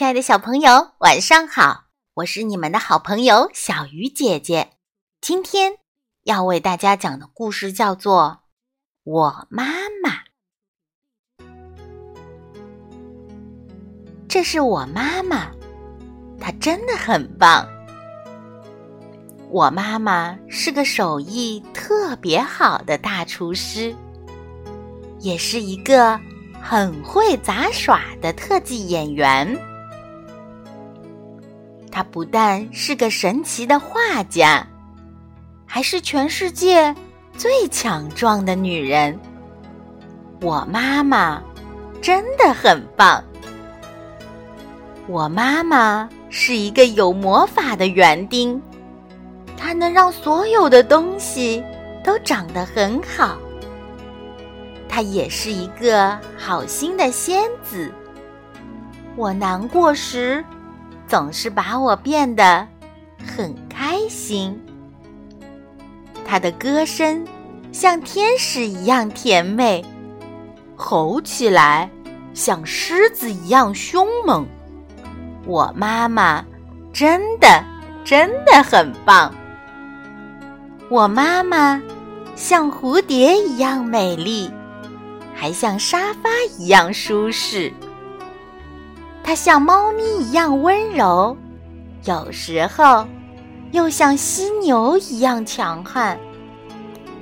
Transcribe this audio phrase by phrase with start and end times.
[0.00, 1.84] 亲爱的小朋友，晚上好！
[2.14, 4.70] 我是你们的好朋友小鱼姐姐。
[5.20, 5.74] 今天
[6.22, 8.40] 要为大家讲的故事叫做
[9.04, 9.66] 《我妈
[10.02, 10.10] 妈》。
[14.26, 15.50] 这是我妈妈，
[16.40, 17.68] 她真的很棒。
[19.50, 23.94] 我妈妈是个手艺特别好的大厨师，
[25.18, 26.18] 也是一个
[26.58, 29.46] 很会杂耍的特技演员。
[31.90, 34.66] 她不但是个神奇的画家，
[35.66, 36.94] 还是全世界
[37.36, 39.18] 最强壮的女人。
[40.40, 41.42] 我妈妈
[42.00, 43.22] 真的很棒。
[45.06, 48.60] 我妈妈是一个有魔法的园丁，
[49.56, 51.62] 她能让所有的东西
[52.04, 53.36] 都长得很好。
[54.88, 57.92] 她也是一个好心的仙子。
[59.16, 60.44] 我难过时。
[61.10, 62.64] 总是把我变得
[63.18, 64.56] 很开心。
[66.24, 67.26] 他的歌声
[67.72, 69.84] 像天使一样甜美，
[70.76, 71.90] 吼起来
[72.32, 74.46] 像狮子一样凶猛。
[75.44, 76.44] 我妈妈
[76.92, 77.64] 真的
[78.04, 79.34] 真的很棒。
[80.88, 81.82] 我妈妈
[82.36, 84.48] 像蝴蝶一样美丽，
[85.34, 87.72] 还像沙发一样舒适。
[89.22, 91.36] 它像猫咪一样温柔，
[92.04, 93.06] 有时候
[93.70, 96.18] 又像犀牛一样强悍。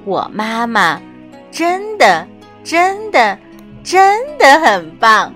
[0.05, 1.01] 我妈妈
[1.51, 2.27] 真的、
[2.65, 3.39] 真的、
[3.85, 5.35] 真的很棒。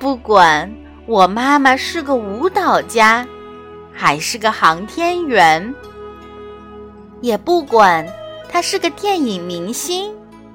[0.00, 0.68] 不管
[1.06, 3.24] 我妈妈是个舞蹈家，
[3.92, 5.74] 还是个航天员，
[7.20, 8.04] 也不管
[8.48, 10.12] 她是个电影明星，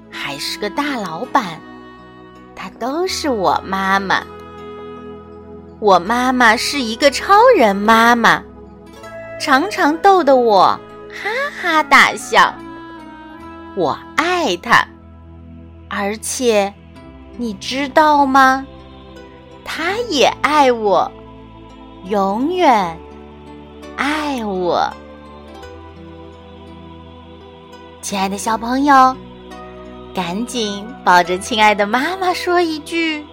[0.09, 1.62] 还是个大老板，
[2.54, 4.22] 她都是我妈妈。
[5.82, 8.44] 我妈妈是一个超人妈妈，
[9.40, 10.80] 常常逗得我
[11.10, 12.54] 哈哈大笑。
[13.75, 14.86] 我爱她，
[15.90, 16.72] 而且
[17.36, 18.64] 你知道吗？
[19.66, 21.12] 她也爱我，
[22.06, 22.96] 永远
[23.98, 24.88] 爱我。
[28.03, 29.18] 亲爱的小朋友，
[30.13, 33.25] 赶紧抱着亲爱的妈妈说一句：“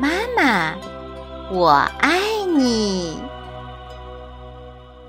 [0.00, 0.74] 妈妈。”
[1.52, 1.68] 我
[1.98, 3.31] 爱你。